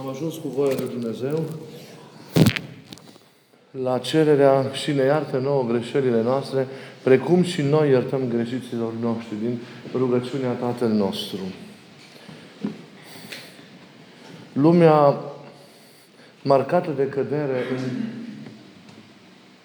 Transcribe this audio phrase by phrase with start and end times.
[0.00, 1.44] Am ajuns cu voia lui Dumnezeu
[3.82, 6.66] la cererea și ne iartă nouă greșelile noastre,
[7.02, 9.58] precum și noi iertăm greșiților noștri din
[9.94, 11.38] rugăciunea Tatăl nostru.
[14.52, 15.20] Lumea
[16.42, 17.62] marcată de cădere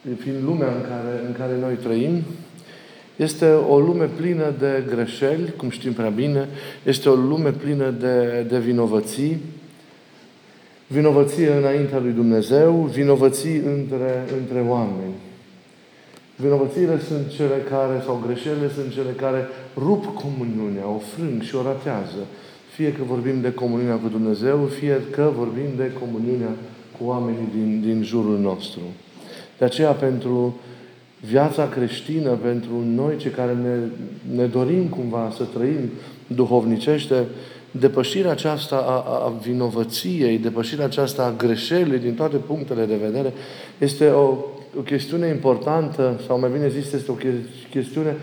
[0.06, 2.24] în, fiind lumea în care, în care noi trăim,
[3.16, 6.50] este o lume plină de greșeli, cum știm prea bine,
[6.84, 9.42] este o lume plină de, de vinovății,
[10.94, 15.16] vinovăție înaintea lui Dumnezeu, vinovății între, între oameni.
[16.36, 21.62] Vinovățiile sunt cele care, sau greșelile sunt cele care rup comuniunea, o frâng și o
[21.62, 22.22] ratează.
[22.76, 26.54] Fie că vorbim de comuniunea cu Dumnezeu, fie că vorbim de comuniunea
[26.98, 28.82] cu oamenii din, din jurul nostru.
[29.58, 30.56] De aceea, pentru
[31.30, 33.76] viața creștină, pentru noi cei care ne,
[34.36, 35.90] ne dorim cumva să trăim
[36.28, 37.26] duhovnicește,
[37.80, 43.34] depășirea aceasta a, a vinovăției, depășirea aceasta a greșelii din toate punctele de vedere,
[43.78, 44.38] este o,
[44.78, 47.18] o chestiune importantă, sau mai bine zis, este o
[47.70, 48.16] chestiune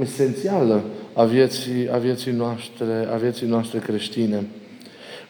[0.00, 4.46] esențială a vieții, a vieții, noastre, a vieții noastre creștine.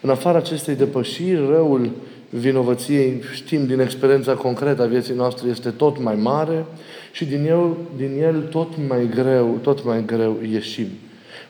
[0.01, 1.91] În afara acestei depășiri, răul
[2.31, 6.65] vinovăției, știm din experiența concretă a vieții noastre, este tot mai mare
[7.13, 10.87] și din el, din el tot mai greu, tot mai greu ieșim.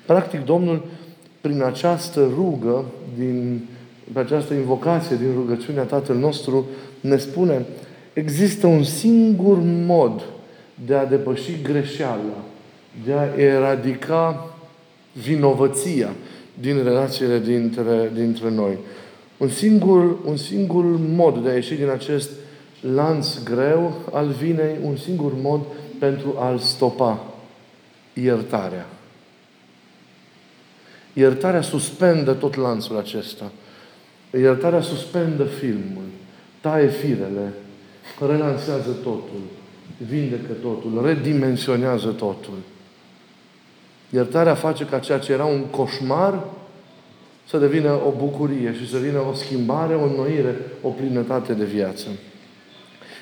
[0.06, 0.84] Practic, Domnul
[1.40, 2.84] prin această rugă,
[3.18, 3.68] din,
[4.12, 6.66] pe această invocație din rugăciunea Tatăl nostru,
[7.00, 7.66] ne spune,
[8.12, 10.24] există un singur mod
[10.86, 12.44] de a depăși greșeala,
[13.04, 14.56] de a eradica
[15.12, 16.08] vinovăția
[16.60, 18.78] din relațiile dintre, dintre noi.
[19.36, 22.30] Un singur, un singur mod de a ieși din acest
[22.80, 25.60] lanț greu al vinei, un singur mod
[25.98, 27.24] pentru a-l stopa.
[28.12, 28.86] Iertarea.
[31.18, 33.52] Iertarea suspendă tot lanțul acesta.
[34.38, 36.04] Iertarea suspendă filmul,
[36.60, 37.52] taie firele,
[38.26, 39.40] relansează totul,
[40.08, 42.58] vindecă totul, redimensionează totul.
[44.10, 46.44] Iertarea face ca ceea ce era un coșmar
[47.48, 52.08] să devină o bucurie și să vină o schimbare, o înnoire, o plinătate de viață.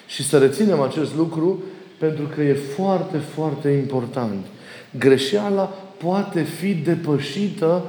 [0.06, 1.62] Și să reținem acest lucru
[1.98, 4.46] pentru că e foarte, foarte important.
[4.98, 7.82] Greșeala poate fi depășită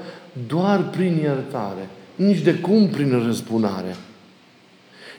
[0.47, 1.89] doar prin iertare.
[2.15, 3.95] Nici de cum prin răzbunare.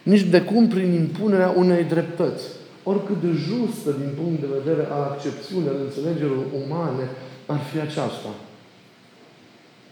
[0.03, 2.45] Nici de cum prin impunerea unei dreptăți.
[2.83, 7.09] Oricât de justă din punct de vedere al accepțiunii, al înțelegerilor umane,
[7.47, 8.29] ar fi aceasta.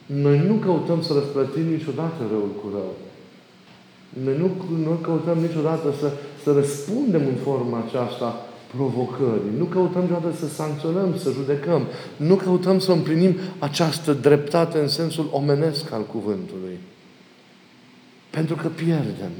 [0.06, 2.94] Noi nu căutăm să răsplătim niciodată răul cu rău.
[4.24, 4.50] Noi nu,
[4.84, 6.12] nu căutăm niciodată să,
[6.42, 9.58] să răspundem în forma aceasta provocării.
[9.58, 11.86] Nu căutăm niciodată să sancționăm, să judecăm.
[12.16, 16.78] Nu căutăm să împlinim această dreptate în sensul omenesc al cuvântului.
[18.30, 19.30] Pentru că pierdem.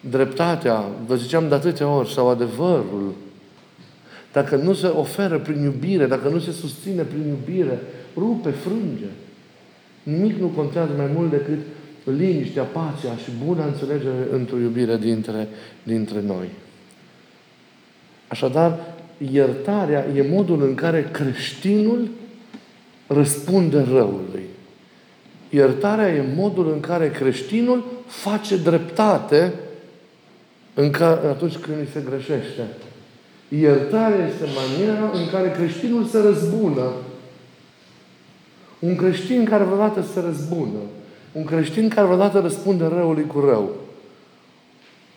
[0.00, 3.14] Dreptatea, vă ziceam de atâtea ori, sau adevărul,
[4.32, 7.80] dacă nu se oferă prin iubire, dacă nu se susține prin iubire,
[8.16, 9.10] rupe, frânge.
[10.02, 11.58] Nimic nu contează mai mult decât
[12.10, 15.48] liniștea, pacea și buna înțelegere într-o iubire dintre,
[15.82, 16.48] dintre noi.
[18.28, 18.78] Așadar,
[19.32, 22.08] iertarea e modul în care creștinul
[23.06, 24.46] răspunde răului.
[25.50, 29.52] Iertarea e modul în care creștinul face dreptate
[30.74, 32.62] în care, atunci când îi se greșește.
[33.48, 36.92] Iertarea este maniera în care creștinul se răzbună.
[38.78, 40.78] Un creștin care vreodată se răzbună
[41.38, 43.76] un creștin care vreodată răspunde răului cu rău.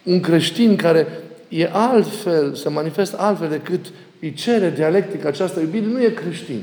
[0.03, 1.07] Un creștin care
[1.47, 3.85] e altfel, se manifestă altfel decât
[4.19, 6.61] îi cere dialectica această iubire, nu e creștin.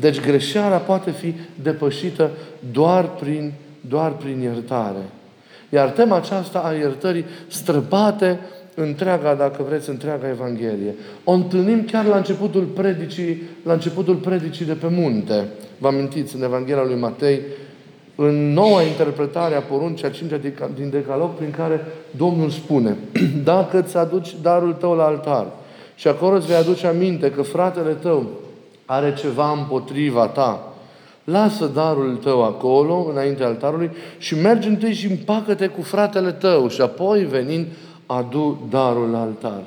[0.00, 2.30] Deci greșeala poate fi depășită
[2.72, 5.02] doar prin, doar prin iertare.
[5.68, 8.38] Iar tema aceasta a iertării străbate
[8.80, 10.94] întreaga, dacă vreți, întreaga Evanghelie.
[11.24, 15.44] O întâlnim chiar la începutul predicii, la începutul predicii de pe munte.
[15.78, 17.40] Vă amintiți în Evanghelia lui Matei,
[18.14, 20.40] în noua interpretare a poruncii a cincea
[20.74, 22.96] din Decalog, prin care Domnul spune,
[23.44, 25.46] dacă îți aduci darul tău la altar
[25.94, 28.26] și acolo îți vei aduce aminte că fratele tău
[28.84, 30.72] are ceva împotriva ta,
[31.24, 36.80] lasă darul tău acolo, înainte altarului, și mergi întâi și împacă-te cu fratele tău și
[36.80, 37.66] apoi, venind,
[38.06, 39.62] adu darul la altar.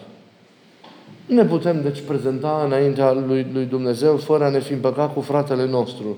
[1.25, 5.21] Nu ne putem, deci, prezenta înaintea lui, lui Dumnezeu fără a ne fi împăcat cu
[5.21, 6.17] fratele nostru.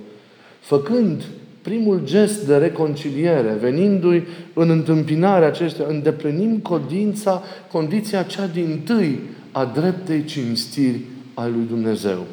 [0.59, 1.23] Făcând
[1.62, 7.41] primul gest de reconciliere, venindu-i în întâmpinarea acestea, îndeplinim condiția,
[7.71, 9.19] condiția cea din tâi
[9.51, 11.00] a dreptei cinstiri
[11.33, 12.25] a lui Dumnezeu.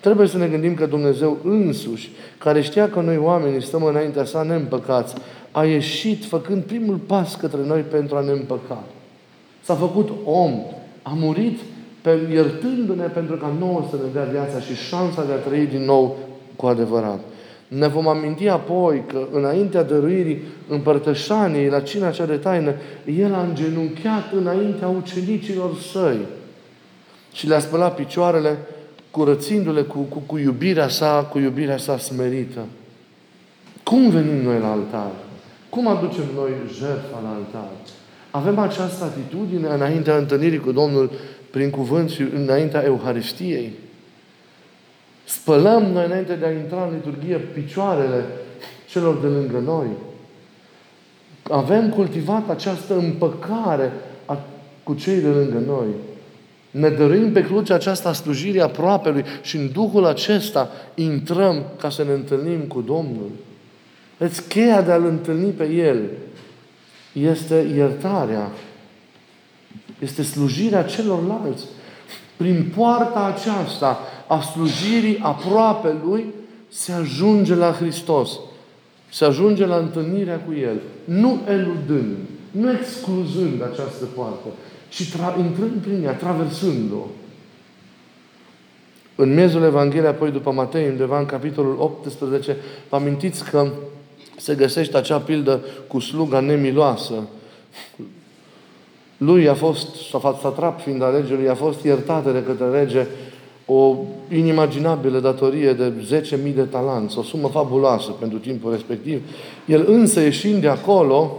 [0.00, 4.42] Trebuie să ne gândim că Dumnezeu însuși, care știa că noi oamenii stăm înaintea sa
[4.42, 5.14] neîmpăcați,
[5.58, 8.82] a ieșit făcând primul pas către noi pentru a ne împăca.
[9.62, 10.52] S-a făcut om,
[11.02, 11.58] a murit
[12.00, 15.84] pe, iertându-ne pentru ca nouă să ne dea viața și șansa de a trăi din
[15.84, 16.16] nou
[16.56, 17.20] cu adevărat.
[17.68, 22.74] Ne vom aminti apoi că înaintea dăruirii împărtășaniei la cina cea de taină,
[23.18, 26.18] El a îngenunchiat înaintea ucenicilor săi
[27.32, 28.58] și le-a spălat picioarele,
[29.10, 32.60] curățindu-le cu, cu, cu iubirea sa, cu iubirea sa smerită.
[33.82, 35.10] Cum venim noi la altar?
[35.70, 37.70] Cum aducem noi jertfa la altar?
[38.30, 41.10] Avem această atitudine înaintea întâlnirii cu Domnul
[41.50, 43.72] prin cuvânt și înaintea Euharistiei?
[45.24, 48.24] Spălăm noi înainte de a intra în liturghie picioarele
[48.88, 49.86] celor de lângă noi.
[51.50, 53.92] Avem cultivat această împăcare
[54.26, 54.38] a,
[54.82, 55.86] cu cei de lângă noi.
[56.70, 62.12] Ne dăruim pe cruce aceasta slujire aproapelui și în Duhul acesta intrăm ca să ne
[62.12, 63.30] întâlnim cu Domnul.
[64.18, 66.08] Deci cheia de a-L întâlni pe El
[67.12, 68.50] este iertarea.
[69.98, 71.64] Este slujirea celorlalți.
[72.36, 76.24] Prin poarta aceasta a slujirii aproape Lui
[76.68, 78.38] se ajunge la Hristos.
[79.12, 80.80] Se ajunge la întâlnirea cu El.
[81.04, 82.16] Nu eludând,
[82.50, 84.48] nu excluzând această poartă,
[84.88, 87.06] ci tra- intrând prin ea, traversând-o.
[89.14, 92.56] În mezul Evangheliei, apoi după Matei, undeva în capitolul 18,
[92.88, 93.70] vă amintiți că
[94.38, 97.14] se găsește acea pildă cu sluga nemiloasă.
[99.16, 99.88] Lui a fost,
[100.40, 103.06] satrap fiind al regelui, a fost iertată de către rege
[103.66, 103.96] o
[104.30, 105.92] inimaginabilă datorie de
[106.48, 109.22] 10.000 de talanți, o sumă fabuloasă pentru timpul respectiv.
[109.66, 111.38] El însă, ieșind de acolo,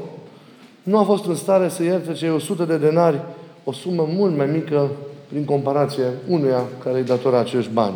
[0.84, 3.19] nu a fost în stare să ierte cei 100 de denari,
[3.63, 4.90] o sumă mult mai mică
[5.28, 7.95] prin comparație unuia care îi datora acești bani.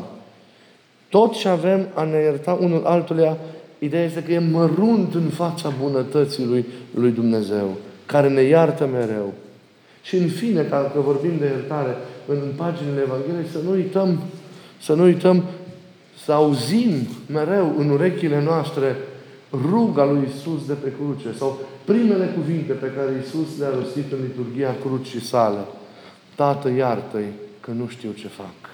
[1.09, 3.38] Tot ce avem a ne ierta unul altuia
[3.83, 6.65] Ideea este că e mărunt în fața bunătății lui,
[6.95, 9.33] lui Dumnezeu, care ne iartă mereu.
[10.03, 11.95] Și în fine, ca că vorbim de iertare
[12.27, 14.19] în paginile Evangheliei, să nu uităm,
[14.81, 15.44] să nu uităm
[16.24, 18.95] să auzim mereu în urechile noastre
[19.69, 24.18] ruga lui Isus de pe cruce sau primele cuvinte pe care Isus le-a rostit în
[24.21, 25.59] liturgia crucii sale.
[26.35, 28.69] Tată, iartă-i că nu știu ce fac.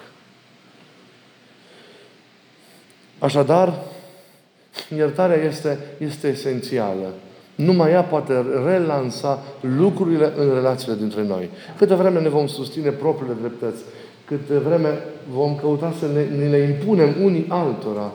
[3.18, 3.74] Așadar,
[4.96, 7.12] Iertarea este, este esențială.
[7.54, 9.42] Numai ea poate relansa
[9.78, 11.50] lucrurile în relațiile dintre noi.
[11.78, 13.82] Câte vreme ne vom susține propriile dreptăți,
[14.24, 14.88] câte vreme
[15.32, 18.10] vom căuta să ne, ne le impunem unii altora,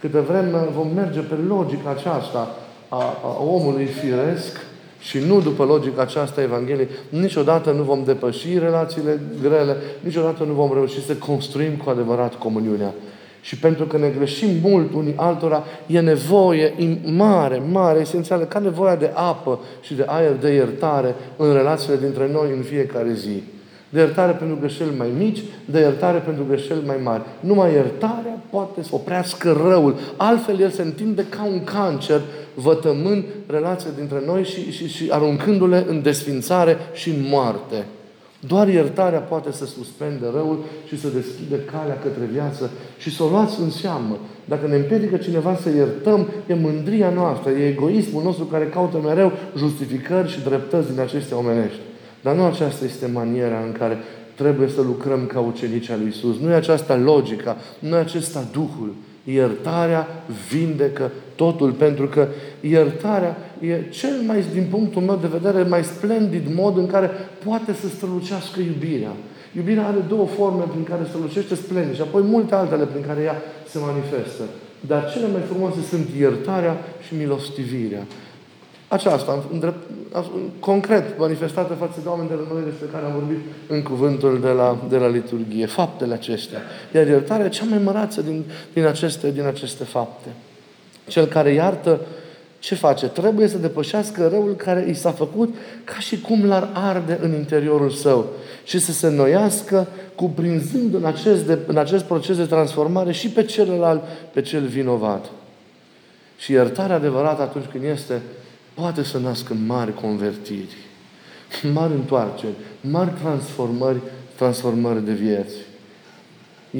[0.00, 2.56] câte vreme vom merge pe logica aceasta
[2.88, 4.56] a, a omului firesc
[5.00, 10.52] și nu după logica aceasta a Evangheliei, niciodată nu vom depăși relațiile grele, niciodată nu
[10.52, 12.94] vom reuși să construim cu adevărat comuniunea.
[13.42, 16.74] Și pentru că ne greșim mult unii altora, e nevoie
[17.04, 22.28] mare, mare, esențială, ca nevoia de apă și de aer de iertare în relațiile dintre
[22.32, 23.42] noi în fiecare zi.
[23.88, 27.22] De iertare pentru greșeli mai mici, de iertare pentru greșeli mai mari.
[27.40, 29.98] Numai iertarea poate să oprească răul.
[30.16, 32.20] Altfel el se întinde ca un cancer,
[32.54, 37.84] vătămând relația dintre noi și, și, și aruncându-le în desfințare și în moarte.
[38.46, 43.28] Doar iertarea poate să suspende răul și să deschide calea către viață și să o
[43.28, 44.18] luați în seamă.
[44.44, 49.32] Dacă ne împiedică cineva să iertăm, e mândria noastră, e egoismul nostru care caută mereu
[49.56, 51.78] justificări și dreptăți din acestea omenești.
[52.22, 53.98] Dar nu aceasta este maniera în care
[54.34, 56.38] trebuie să lucrăm ca ucenici al lui Isus.
[56.38, 58.94] Nu e aceasta logica, nu e acesta Duhul.
[59.24, 60.06] Iertarea
[60.50, 62.28] vindecă totul, pentru că
[62.60, 67.10] iertarea e cel mai, din punctul meu de vedere, mai splendid mod în care
[67.44, 69.12] poate să strălucească iubirea.
[69.56, 73.36] Iubirea are două forme prin care strălucește splendid și apoi multe altele prin care ea
[73.68, 74.42] se manifestă.
[74.86, 78.06] Dar cele mai frumoase sunt iertarea și milostivirea.
[78.88, 79.82] Aceasta, în drept,
[80.60, 84.48] concret, manifestată față de oameni de la noi despre care am vorbit în cuvântul de
[84.48, 85.66] la, de la liturghie.
[85.66, 86.58] Faptele acestea.
[86.94, 90.28] Iar iertarea e cea mai mărață din, din, aceste, din aceste fapte.
[91.06, 92.00] Cel care iartă,
[92.62, 93.06] ce face?
[93.06, 95.54] Trebuie să depășească răul care i s-a făcut
[95.84, 98.26] ca și cum l-ar arde în interiorul său
[98.64, 103.44] și să se înnoiască cuprinzând în acest, de, în acest proces de transformare și pe
[103.44, 105.30] celălalt, pe cel vinovat.
[106.38, 108.22] Și iertarea adevărată atunci când este,
[108.74, 110.76] poate să nască mari convertiri,
[111.72, 113.98] mari întoarceri, mari transformări,
[114.36, 115.54] transformări de vieți.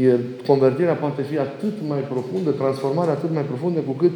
[0.00, 4.12] Iar convertirea poate fi atât mai profundă, transformarea atât mai profundă cu cât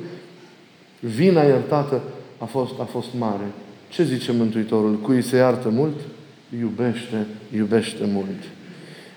[1.00, 2.00] vina iertată
[2.38, 3.44] a fost, a fost mare.
[3.88, 4.94] Ce zice Mântuitorul?
[4.94, 6.00] Cui se iartă mult,
[6.60, 8.42] iubește, iubește mult.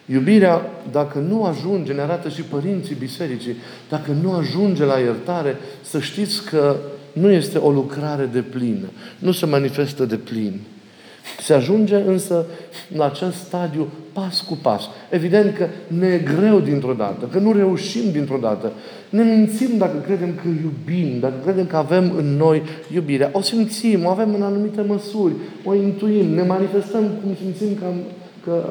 [0.05, 0.61] Iubirea,
[0.91, 3.55] dacă nu ajunge, ne arată și părinții bisericii,
[3.89, 6.75] dacă nu ajunge la iertare, să știți că
[7.13, 8.89] nu este o lucrare de plină.
[9.19, 10.59] Nu se manifestă de plin.
[11.41, 12.45] Se ajunge însă
[12.95, 14.89] la acest stadiu pas cu pas.
[15.09, 18.71] Evident că ne e greu dintr-o dată, că nu reușim dintr-o dată.
[19.09, 22.61] Ne mințim dacă credem că iubim, dacă credem că avem în noi
[22.93, 23.29] iubirea.
[23.33, 25.33] O simțim, o avem în anumite măsuri,
[25.63, 27.85] o intuim, ne manifestăm cum simțim că,
[28.43, 28.63] că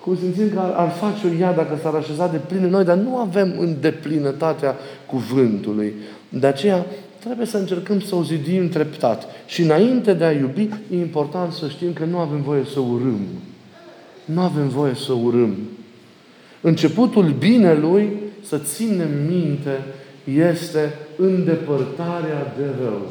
[0.00, 2.96] cum simțim că ar, ar face-o ea dacă s-ar așeza de plin în noi, dar
[2.96, 4.74] nu avem în deplinătatea
[5.06, 5.94] cuvântului.
[6.28, 6.86] De aceea
[7.24, 9.26] trebuie să încercăm să o zidim treptat.
[9.46, 13.20] Și înainte de a iubi, e important să știm că nu avem voie să urâm.
[14.24, 15.56] Nu avem voie să urâm.
[16.60, 18.08] Începutul binelui,
[18.42, 19.84] să ținem minte,
[20.34, 23.06] este îndepărtarea de rău.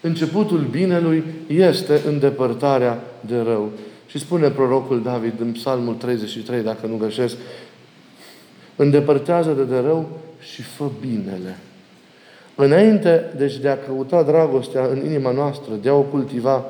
[0.00, 3.70] Începutul binelui este îndepărtarea de rău.
[4.06, 7.36] Și spune prorocul David în Psalmul 33, dacă nu greșesc,
[8.76, 10.18] îndepărtează-te de rău
[10.52, 11.58] și fă binele.
[12.64, 16.64] Înainte, deci, de a căuta dragostea în inima noastră, de a o cultiva,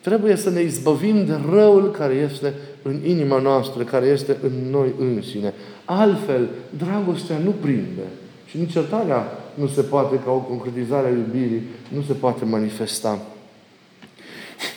[0.00, 4.94] trebuie să ne izbăvim de răul care este în inima noastră, care este în noi
[4.98, 5.52] însine.
[5.84, 8.02] Altfel, dragostea nu prinde.
[8.46, 13.18] Și nici iertarea nu se poate, ca o concretizare a iubirii, nu se poate manifesta.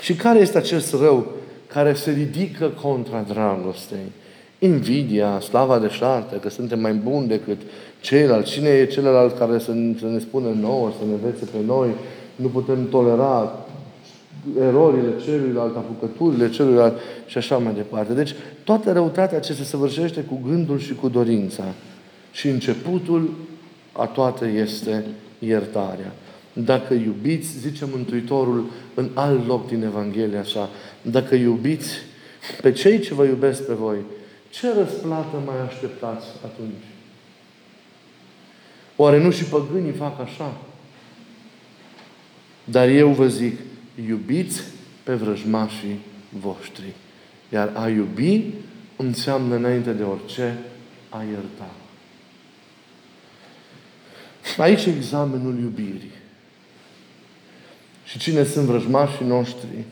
[0.02, 1.32] Și care este acest rău
[1.68, 4.12] care se ridică contra dragostei?
[4.60, 7.62] Invidia, slava de șartă, că suntem mai buni decât
[8.06, 8.52] ceilalți.
[8.52, 11.90] Cine e celălalt care să, să ne spună nouă, să ne învețe pe noi?
[12.36, 13.66] Nu putem tolera
[14.62, 18.14] erorile celuilalt, apucăturile celuilalt și așa mai departe.
[18.14, 21.64] Deci, toată răutatea ce se săvârșește cu gândul și cu dorința.
[22.32, 23.34] Și începutul
[23.92, 25.06] a toate este
[25.40, 26.12] iertarea.
[26.54, 30.70] Dacă iubiți, zice Mântuitorul în alt loc din Evanghelia așa,
[31.02, 31.90] dacă iubiți
[32.62, 33.98] pe cei ce vă iubesc pe voi,
[34.50, 36.95] ce răsplată mai așteptați atunci?
[38.96, 40.58] Oare nu și păgânii fac așa?
[42.64, 43.60] Dar eu vă zic,
[44.08, 44.62] iubiți
[45.04, 46.00] pe vrăjmașii
[46.30, 46.94] voștri.
[47.50, 48.44] Iar a iubi
[48.96, 50.58] înseamnă înainte de orice
[51.10, 51.70] a ierta.
[54.58, 56.12] Aici e examenul iubirii.
[58.06, 59.84] Și cine sunt vrăjmașii noștri?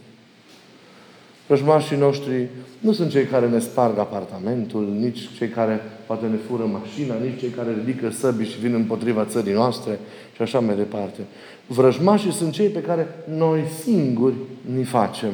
[1.53, 2.47] Vrăjmașii noștri
[2.79, 7.39] nu sunt cei care ne sparg apartamentul, nici cei care poate ne fură mașina, nici
[7.39, 9.99] cei care ridică săbii și vin împotriva țării noastre
[10.35, 11.19] și așa mai departe.
[11.67, 13.07] Vrăjmașii sunt cei pe care
[13.37, 14.33] noi singuri
[14.75, 15.31] ni facem.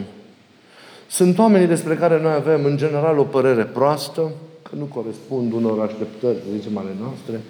[1.09, 5.79] Sunt oamenii despre care noi avem în general o părere proastă, că nu corespund unor
[5.79, 7.41] așteptări, să zicem, ale noastre,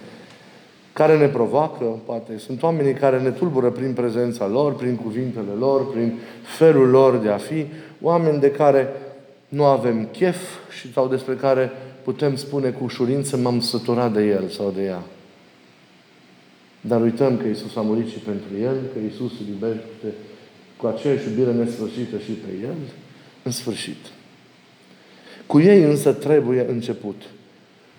[1.00, 2.38] care ne provoacă, poate.
[2.38, 6.20] Sunt oamenii care ne tulbură prin prezența lor, prin cuvintele lor, prin
[6.58, 7.66] felul lor de a fi,
[8.02, 8.88] oameni de care
[9.50, 10.38] nu avem chef
[10.80, 11.72] și sau despre care
[12.04, 15.04] putem spune cu ușurință m-am săturat de el sau de ea.
[16.82, 20.14] Dar uităm că Isus a murit și pentru el, că Isus îl iubește
[20.78, 22.76] cu aceeași iubire nesfârșită și pe el,
[23.44, 24.06] în sfârșit.
[25.46, 27.22] Cu ei însă trebuie început.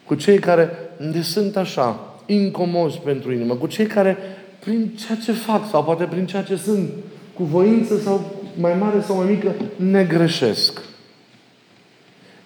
[0.07, 0.71] Cu cei care
[1.12, 4.16] ne sunt așa, incomozi pentru inimă, cu cei care
[4.58, 6.90] prin ceea ce fac sau poate prin ceea ce sunt,
[7.34, 10.80] cu voință sau mai mare sau mai mică, ne greșesc.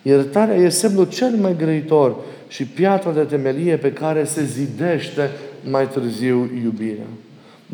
[0.03, 2.17] Iertarea e semnul cel mai grăitor
[2.49, 5.31] și piatra de temelie pe care se zidește
[5.71, 7.07] mai târziu iubirea.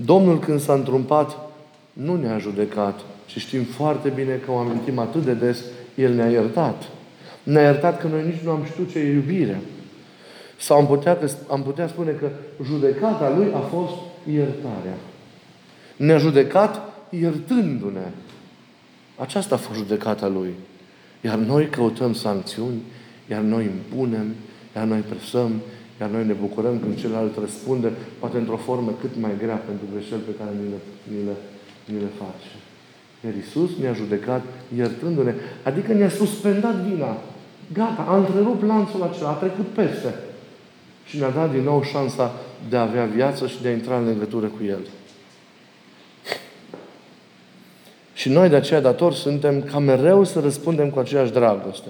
[0.04, 1.36] Domnul când s-a întrumpat,
[1.92, 5.64] nu ne-a judecat, și știm foarte bine că o amintim atât de des,
[5.94, 6.82] El ne-a iertat.
[7.42, 9.58] Ne-a iertat că noi nici nu am știut ce e iubirea.
[10.60, 12.28] Sau am putea, am putea spune că
[12.64, 13.92] judecata Lui a fost
[14.32, 14.96] iertarea.
[15.96, 18.06] Ne-a judecat iertându-ne.
[19.16, 20.54] Aceasta a fost judecata Lui.
[21.20, 22.82] Iar noi căutăm sancțiuni,
[23.30, 24.34] iar noi impunem,
[24.76, 25.60] iar noi presăm,
[26.00, 30.20] iar noi ne bucurăm când celălalt răspunde, poate într-o formă cât mai grea pentru greșeli
[30.20, 30.78] pe care ni le,
[31.12, 31.36] ni le,
[31.84, 32.50] ni le face.
[33.24, 34.42] Iar Iisus ne-a judecat
[34.76, 37.16] iertându-ne, adică ne-a suspendat vina.
[37.72, 40.14] Gata, a întrerupt lanțul acela, a trecut peste.
[41.10, 42.32] Și ne-a dat din nou șansa
[42.68, 44.78] de a avea viață și de a intra în legătură cu El.
[48.14, 51.88] Și noi de aceea datori suntem ca mereu să răspundem cu aceeași dragoste.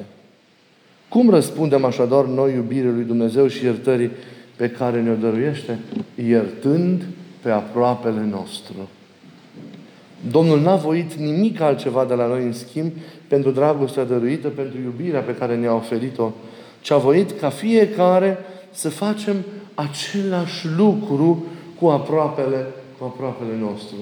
[1.08, 4.10] Cum răspundem așadar noi iubirii lui Dumnezeu și iertării
[4.56, 5.78] pe care ne-o dăruiește?
[6.26, 7.02] Iertând
[7.42, 8.88] pe aproapele nostru.
[10.30, 12.92] Domnul n-a voit nimic altceva de la noi în schimb
[13.28, 16.30] pentru dragostea dăruită, pentru iubirea pe care ne-a oferit-o,
[16.80, 18.38] ci a voit ca fiecare
[18.70, 19.36] să facem
[19.74, 21.44] același lucru
[21.80, 22.66] cu aproapele,
[22.98, 23.96] cu aproapele nostru.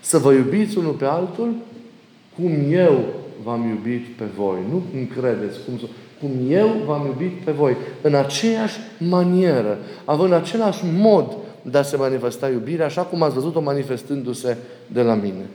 [0.00, 1.54] Să vă iubiți unul pe altul
[2.36, 3.04] cum eu
[3.42, 4.58] v-am iubit pe voi.
[4.70, 5.88] Nu cum credeți, cum,
[6.20, 11.96] cum eu v-am iubit pe voi, în aceeași manieră, având același mod de a se
[11.96, 15.46] manifesta iubirea, așa cum ați văzut-o manifestându-se de la mine.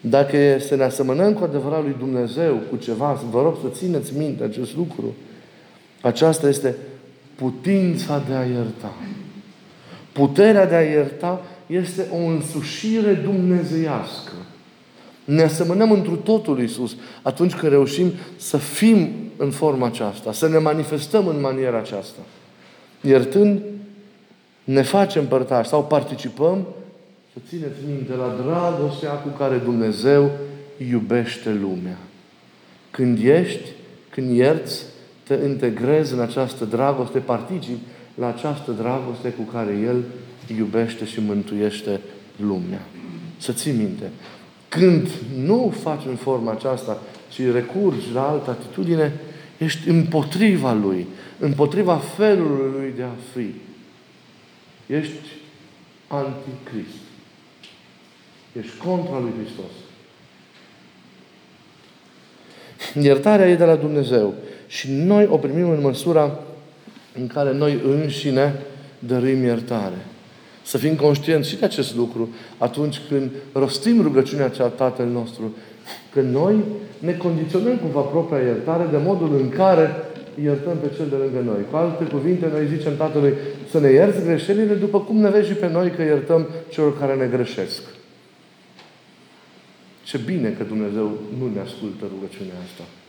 [0.00, 4.16] Dacă e să ne asemănăm cu adevărat lui Dumnezeu, cu ceva, vă rog să țineți
[4.16, 5.14] minte acest lucru.
[6.00, 6.76] Aceasta este
[7.34, 8.94] putința de a ierta.
[10.12, 14.32] Puterea de a ierta este o însușire dumnezeiască.
[15.24, 20.48] Ne asemănăm întru totul lui Iisus atunci când reușim să fim în forma aceasta, să
[20.48, 22.20] ne manifestăm în maniera aceasta.
[23.00, 23.60] Iertând,
[24.64, 26.66] ne facem părtași sau participăm,
[27.32, 30.30] să țineți minte, la dragostea cu care Dumnezeu
[30.90, 31.98] iubește lumea.
[32.90, 33.68] Când ești,
[34.10, 34.84] când ierți,
[35.36, 40.04] te integrezi în această dragoste, participi la această dragoste cu care El
[40.56, 42.00] iubește și mântuiește
[42.36, 42.82] lumea.
[43.38, 44.10] Să ții minte.
[44.68, 49.12] Când nu faci în forma aceasta, ci recurgi la altă atitudine,
[49.58, 51.06] ești împotriva Lui,
[51.38, 53.54] împotriva felului Lui de a fi.
[54.92, 55.28] Ești
[56.08, 57.00] anticrist.
[58.52, 59.72] Ești contra Lui Hristos.
[63.04, 64.34] Iertarea e de la Dumnezeu.
[64.70, 66.38] Și noi o primim în măsura
[67.18, 68.54] în care noi înșine
[68.98, 70.06] dărim iertare.
[70.62, 75.56] Să fim conștienți și de acest lucru atunci când rostim rugăciunea cea Tatăl nostru.
[76.12, 76.54] Că noi
[76.98, 79.90] ne condiționăm cumva propria iertare de modul în care
[80.42, 81.60] iertăm pe cel de lângă noi.
[81.70, 83.34] Cu alte cuvinte, noi zicem Tatălui
[83.70, 87.14] să ne ierți greșelile după cum ne vezi și pe noi că iertăm celor care
[87.14, 87.82] ne greșesc.
[90.02, 92.99] Ce bine că Dumnezeu nu ne ascultă rugăciunea asta.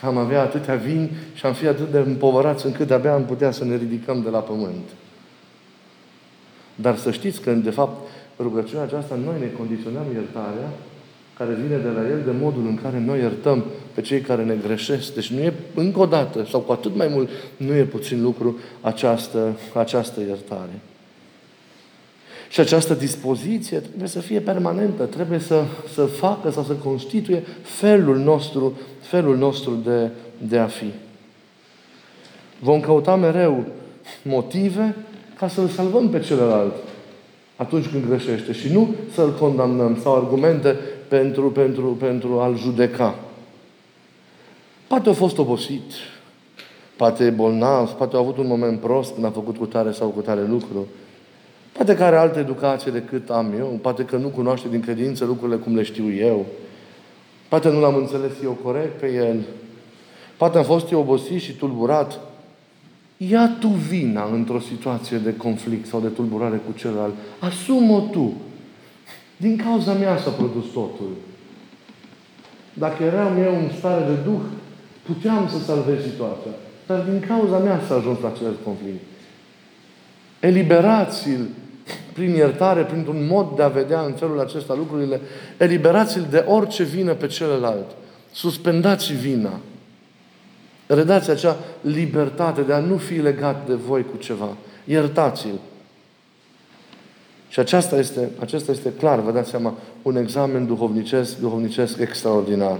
[0.00, 3.50] Că am avea atâtea vini și am fi atât de împovărați încât de-abia am putea
[3.50, 4.88] să ne ridicăm de la pământ.
[6.74, 10.70] Dar să știți că, de fapt, rugăciunea aceasta, noi ne condiționăm iertarea
[11.38, 13.64] care vine de la El de modul în care noi iertăm
[13.94, 15.14] pe cei care ne greșesc.
[15.14, 18.58] Deci nu e, încă o dată, sau cu atât mai mult, nu e puțin lucru
[18.80, 20.80] această, această iertare.
[22.48, 28.16] Și această dispoziție trebuie să fie permanentă, trebuie să, să facă sau să constituie felul
[28.16, 30.92] nostru, felul nostru de, de a fi.
[32.58, 33.64] Vom căuta mereu
[34.22, 34.96] motive
[35.38, 36.74] ca să-l salvăm pe celălalt
[37.56, 40.76] atunci când greșește și nu să-l condamnăm sau argumente
[41.08, 43.14] pentru, pentru, pentru a-l judeca.
[44.86, 45.92] Poate a fost obosit,
[46.96, 50.08] poate e bolnav, poate a avut un moment prost când a făcut cu tare sau
[50.08, 50.86] cu tare lucru.
[51.72, 55.56] Poate că are altă educație decât am eu, poate că nu cunoaște din credință lucrurile
[55.56, 56.46] cum le știu eu.
[57.48, 59.40] Poate nu l-am înțeles eu corect pe el.
[60.36, 62.20] Poate am fost eu obosit și tulburat.
[63.16, 67.14] Ia tu vina într-o situație de conflict sau de tulburare cu celălalt.
[67.38, 68.32] Asumă tu.
[69.36, 71.10] Din cauza mea s-a produs totul.
[72.74, 74.40] Dacă eram eu în stare de duh,
[75.02, 76.50] puteam să salvez situația.
[76.86, 79.02] Dar din cauza mea s-a ajuns la acest conflict.
[80.40, 81.48] Eliberați-l
[82.12, 85.20] prin iertare, printr-un mod de a vedea în felul acesta lucrurile,
[85.56, 87.86] eliberați-l de orice vină pe celălalt.
[88.32, 89.60] Suspendați vina.
[90.86, 94.56] Redați acea libertate de a nu fi legat de voi cu ceva.
[94.84, 95.58] Iertați-l.
[97.48, 102.78] Și aceasta este, acesta este clar, vă dați seama, un examen duhovnicesc, duhovnicesc extraordinar.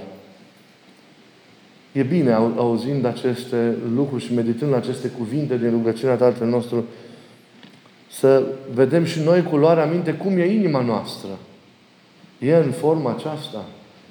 [1.92, 6.84] E bine, auzind aceste lucruri și meditând aceste cuvinte din rugăciunea Tatăl nostru,
[8.10, 8.42] să
[8.74, 11.28] vedem și noi cu luarea minte cum e inima noastră.
[12.38, 13.64] E în forma aceasta.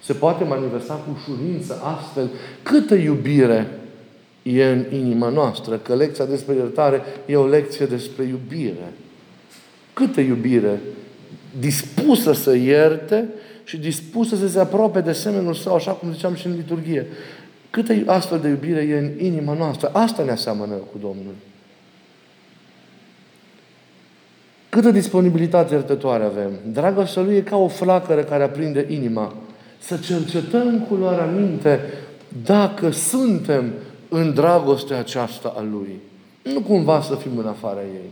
[0.03, 2.29] Se poate manifesta cu ușurință astfel
[2.63, 3.67] câtă iubire
[4.43, 5.75] e în inima noastră.
[5.75, 8.93] Că lecția despre iertare e o lecție despre iubire.
[9.93, 10.81] Câtă iubire
[11.59, 13.29] dispusă să ierte
[13.63, 17.07] și dispusă să se aprope de semenul său, așa cum ziceam și în liturghie.
[17.69, 19.89] Câtă astfel de iubire e în inima noastră.
[19.93, 21.33] Asta ne aseamănă cu Domnul.
[24.77, 26.51] Câtă disponibilitate iertătoare avem.
[26.71, 29.33] Dragostea Lui e ca o flacără care aprinde inima.
[29.79, 31.79] Să cercetăm cu luarea minte
[32.45, 33.71] dacă suntem
[34.09, 35.99] în dragostea aceasta a Lui.
[36.53, 38.09] Nu cumva să fim în afara ei.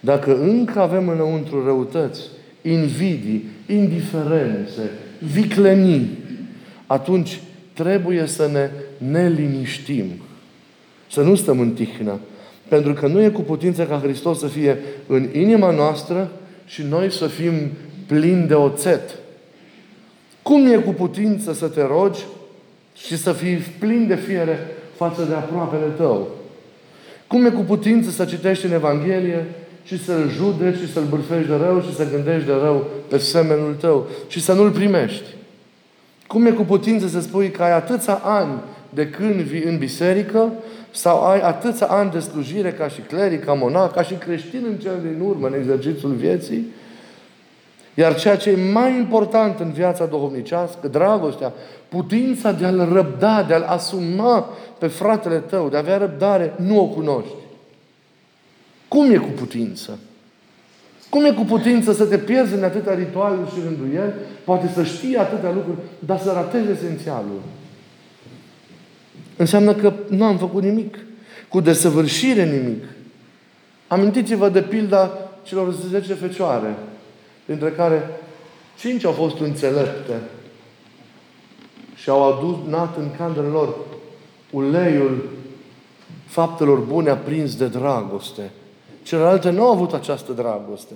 [0.00, 2.20] Dacă încă avem înăuntru răutăți,
[2.62, 6.18] invidii, indiferențe, viclenii,
[6.86, 7.40] atunci
[7.72, 8.70] trebuie să ne
[9.10, 10.06] neliniștim.
[11.10, 12.18] Să nu stăm în tihnă.
[12.68, 16.30] Pentru că nu e cu putință ca Hristos să fie în inima noastră
[16.66, 17.52] și noi să fim
[18.06, 19.18] plini de oțet.
[20.42, 22.20] Cum e cu putință să te rogi
[22.96, 24.58] și să fii plin de fiere
[24.96, 26.28] față de aproapele tău?
[27.26, 29.44] Cum e cu putință să citești în Evanghelie
[29.84, 33.74] și să-l judeci și să-l bârfești de rău și să gândești de rău pe semenul
[33.80, 35.24] tău și să nu-l primești?
[36.26, 38.60] Cum e cu putință să spui că ai atâția ani
[38.94, 40.52] de când vii în biserică
[40.90, 44.76] sau ai atâția ani de slujire ca și cleric, ca monah, ca și creștin în
[44.76, 46.66] cel din urmă, în exercițiul vieții,
[47.94, 51.52] iar ceea ce e mai important în viața duhovnicească, dragostea,
[51.88, 56.80] putința de a-l răbda, de a-l asuma pe fratele tău, de a avea răbdare, nu
[56.80, 57.34] o cunoști.
[58.88, 59.98] Cum e cu putință?
[61.10, 64.12] Cum e cu putință să te pierzi în atâtea ritualuri și rânduieli,
[64.44, 67.40] poate să știi atâtea lucruri, dar să ratezi esențialul?
[69.36, 70.98] Înseamnă că nu am făcut nimic.
[71.48, 72.84] Cu desăvârșire nimic.
[73.86, 76.76] Amintiți-vă de pilda celor 10 fecioare,
[77.46, 78.20] dintre care
[78.78, 80.20] cinci au fost înțelepte
[81.94, 83.76] și au adus nat în candele lor
[84.50, 85.28] uleiul
[86.26, 88.50] faptelor bune aprins de dragoste.
[89.02, 90.94] Celelalte nu au avut această dragoste.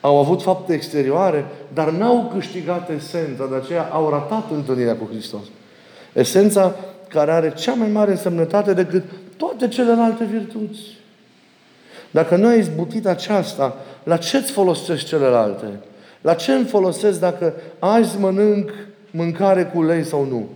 [0.00, 5.42] Au avut fapte exterioare, dar n-au câștigat esența, de aceea au ratat întâlnirea cu Hristos.
[6.12, 6.74] Esența
[7.08, 9.02] care are cea mai mare însemnătate decât
[9.36, 10.80] toate celelalte virtuți.
[12.10, 15.66] Dacă nu ai izbutit aceasta, la ce îți folosești celelalte?
[16.20, 18.70] La ce îmi folosesc dacă azi mănânc
[19.10, 20.48] mâncare cu lei sau nu?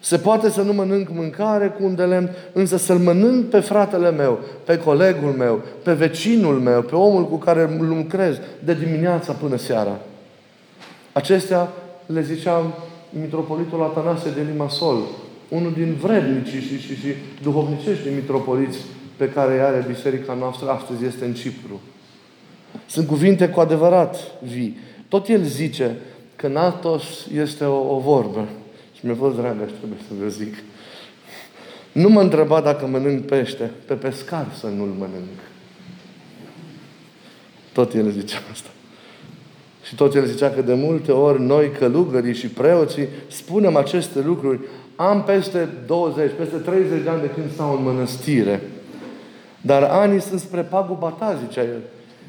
[0.00, 4.10] Se poate să nu mănânc mâncare cu un de lemn, însă să-l mănânc pe fratele
[4.10, 9.56] meu, pe colegul meu, pe vecinul meu, pe omul cu care lucrez de dimineața până
[9.56, 9.98] seara.
[11.12, 11.68] Acestea
[12.06, 12.74] le ziceam
[13.10, 14.98] mitropolitul Atanase de Limasol,
[15.48, 18.78] unul din vrednicii și, și, și duhovnicești mitropoliți
[19.16, 21.80] pe care îi are biserica noastră astăzi este în Cipru.
[22.86, 24.78] Sunt cuvinte cu adevărat vii.
[25.08, 25.96] Tot el zice
[26.36, 28.48] că Natos este o, o vorbă.
[28.92, 30.54] Și mi-a fost dragă și trebuie să vă zic.
[31.92, 35.38] Nu mă întreba dacă mănânc pește, pe pescar să nu-l mănânc.
[37.72, 38.68] Tot el zicea asta.
[39.88, 44.60] Și tot el zicea că de multe ori noi, călugării și preoții, spunem aceste lucruri.
[44.96, 48.60] Am peste 20, peste 30 de ani de când stau în mănăstire.
[49.60, 51.80] Dar anii sunt spre paguba ta, zicea el.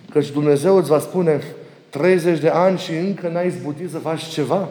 [0.09, 1.41] Căci Dumnezeu îți va spune
[1.89, 4.67] 30 de ani și încă n-ai zbutit să faci ceva.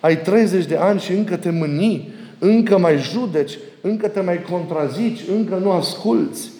[0.00, 5.20] Ai 30 de ani și încă te mâni, încă mai judeci, încă te mai contrazici,
[5.36, 6.50] încă nu asculți,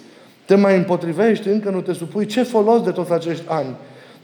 [0.44, 2.26] te mai împotrivești, încă nu te supui.
[2.26, 3.76] Ce folos de toți acești ani?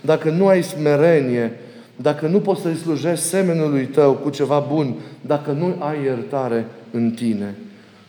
[0.04, 1.52] Dacă nu ai smerenie,
[1.96, 7.10] dacă nu poți să-i slujești semenului tău cu ceva bun, dacă nu ai iertare în
[7.10, 7.54] tine.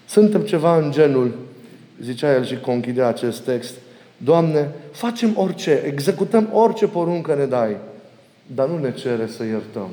[0.08, 1.32] Suntem ceva în genul,
[2.01, 3.73] zicea el și conchidea acest text,
[4.17, 7.77] Doamne, facem orice, executăm orice poruncă ne dai,
[8.56, 9.89] dar nu ne cere să iertăm.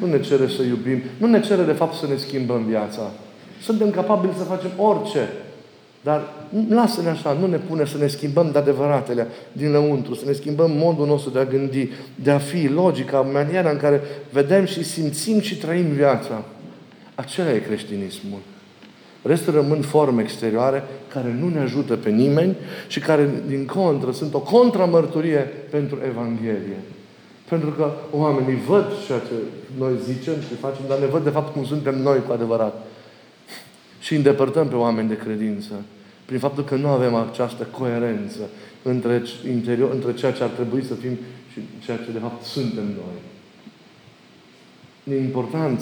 [0.00, 1.02] Nu ne cere să iubim.
[1.18, 3.10] Nu ne cere, de fapt, să ne schimbăm viața.
[3.62, 5.28] Suntem capabili să facem orice.
[6.02, 6.22] Dar
[6.68, 11.06] lasă-ne așa, nu ne pune să ne schimbăm de adevăratele dinăuntru, să ne schimbăm modul
[11.06, 15.56] nostru de a gândi, de a fi, logica, maniera în care vedem și simțim și
[15.56, 16.44] trăim viața.
[17.14, 18.38] Acela e creștinismul.
[19.22, 22.56] Restul rămân forme exterioare care nu ne ajută pe nimeni
[22.88, 26.78] și care, din contră, sunt o contramărturie pentru Evanghelie.
[27.48, 29.34] Pentru că oamenii văd ceea ce
[29.78, 32.86] noi zicem și facem, dar ne văd de fapt cum suntem noi cu adevărat.
[34.02, 35.72] Și îndepărtăm pe oameni de credință.
[36.24, 38.40] Prin faptul că nu avem această coerență
[38.82, 41.18] între, interior, între ceea ce ar trebui să fim
[41.52, 43.20] și ceea ce de fapt suntem noi.
[45.16, 45.80] E important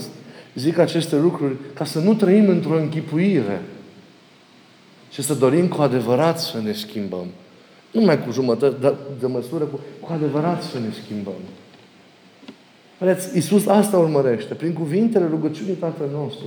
[0.55, 3.63] zic aceste lucruri ca să nu trăim într-o închipuire
[5.11, 7.27] și să dorim cu adevărat să ne schimbăm.
[7.91, 11.41] Nu mai cu jumătate de, de măsură, cu, cu adevărat să ne schimbăm.
[12.99, 16.47] Vedeți, Iisus asta urmărește, prin cuvintele rugăciunii Tatăl nostru.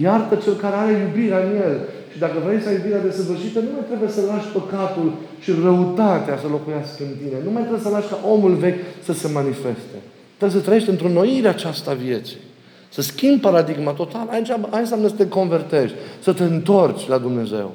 [0.00, 1.76] Iartă cel care are iubirea în El.
[2.12, 6.38] Și dacă vrei să ai iubirea desăvârșită, nu mai trebuie să lași păcatul și răutatea
[6.42, 7.38] să locuiască în tine.
[7.44, 9.98] Nu mai trebuie să lași ca omul vechi să se manifeste.
[10.36, 12.42] Trebuie să trăiești într-o noire aceasta vieții.
[12.88, 14.26] Să schimbi paradigma total.
[14.30, 17.72] Aici, aici înseamnă să te convertești, să te întorci la Dumnezeu.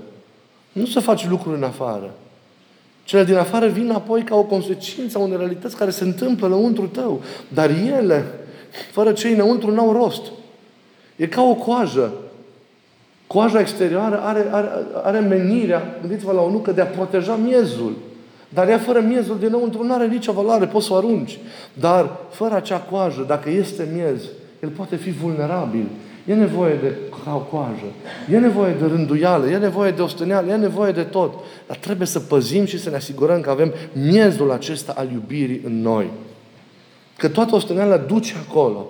[0.71, 2.13] Nu să faci lucruri în afară.
[3.03, 6.87] Cele din afară vin apoi ca o consecință a unei realități care se întâmplă lăuntru
[6.87, 7.21] tău.
[7.47, 8.25] Dar ele,
[8.91, 10.21] fără cei înăuntru, n-au rost.
[11.17, 12.13] E ca o coajă.
[13.27, 14.69] Coaja exterioară are, are,
[15.03, 17.95] are menirea, gândiți-vă la o nucă, de a proteja miezul.
[18.49, 21.39] Dar ea fără miezul dinăuntru nu are nicio valoare, poți să o arunci.
[21.73, 24.21] Dar fără acea coajă, dacă este miez,
[24.63, 25.85] el poate fi vulnerabil.
[26.25, 26.95] E nevoie de
[27.49, 27.91] coajă,
[28.31, 31.33] e nevoie de rânduială, e nevoie de ostăneală, e nevoie de tot.
[31.67, 35.81] Dar trebuie să păzim și să ne asigurăm că avem miezul acesta al iubirii în
[35.81, 36.09] noi.
[37.17, 38.87] Că toată ostăneala duce acolo.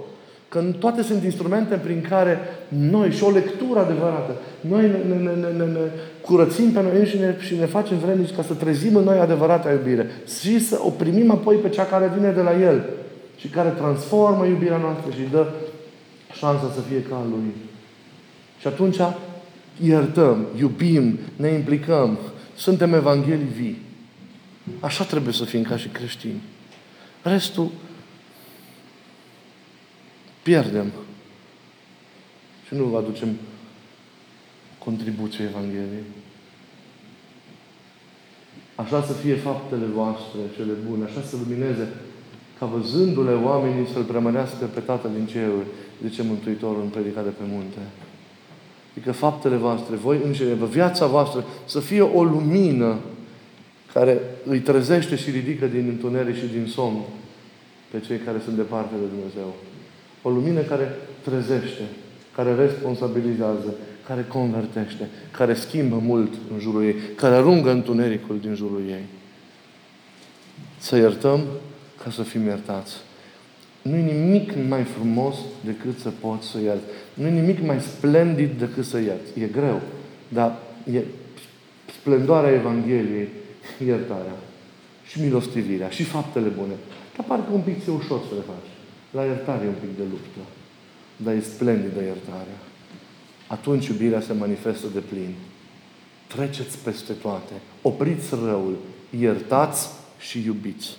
[0.50, 5.48] Că toate sunt instrumente prin care noi, și o lectură adevărată, noi ne, ne, ne,
[5.58, 5.80] ne, ne
[6.22, 9.72] curățim pe noi și ne, și ne facem vrednici ca să trezim în noi adevărata
[9.72, 10.10] iubire.
[10.40, 12.84] Și să o primim apoi pe cea care vine de la El.
[13.38, 15.48] și care transformă iubirea noastră și dă
[16.34, 17.54] șansa să fie ca Lui.
[18.60, 18.98] Și atunci
[19.84, 22.18] iertăm, iubim, ne implicăm,
[22.56, 23.82] suntem Evanghelii vii.
[24.80, 26.42] Așa trebuie să fim ca și creștini.
[27.22, 27.70] Restul
[30.48, 30.92] pierdem.
[32.68, 33.30] Și nu vă aducem
[34.84, 36.08] contribuție Evangheliei.
[38.76, 41.88] Așa să fie faptele voastre, cele bune, așa să lumineze,
[42.60, 45.68] ca văzându-le oamenii să-L preamărească pe Tatăl din ceruri,
[46.08, 47.80] zice Mântuitorul în predicare pe munte.
[48.92, 52.98] Adică faptele voastre, voi înșine, viața voastră, să fie o lumină
[53.94, 57.00] care îi trezește și ridică din întuneric și din somn
[57.92, 59.56] pe cei care sunt departe de Dumnezeu.
[60.22, 61.84] O lumină care trezește,
[62.36, 63.74] care responsabilizează,
[64.08, 69.04] care convertește, care schimbă mult în jurul ei, care arungă întunericul din jurul ei.
[70.78, 71.40] Să iertăm
[72.04, 72.94] ca să fim iertați.
[73.82, 76.84] Nu e nimic mai frumos decât să poți să ierți.
[77.14, 79.40] Nu e nimic mai splendid decât să ierți.
[79.40, 79.82] E greu,
[80.28, 80.58] dar
[80.94, 81.02] e
[82.00, 83.30] splendoarea Evangheliei,
[83.86, 84.36] iertarea
[85.08, 86.74] și milostivirea și faptele bune.
[87.16, 88.77] Dar parcă un pic ți ușor să le faci.
[89.12, 90.40] La iertare e un pic de luptă.
[91.18, 92.60] Dar e splendidă iertarea.
[93.48, 95.36] Atunci iubirea se manifestă de plin.
[96.28, 97.54] Treceți peste toate.
[97.82, 98.78] Opriți răul.
[99.20, 99.90] Iertați
[100.20, 100.98] și iubiți.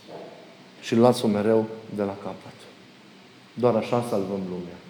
[0.81, 2.55] Și luați-o mereu de la capăt.
[3.55, 4.79] Doar așa salvăm lumea.
[4.79, 4.88] Amin.